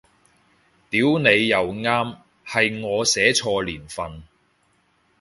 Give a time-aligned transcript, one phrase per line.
[0.89, 4.23] 屌你又啱，係我寫錯年份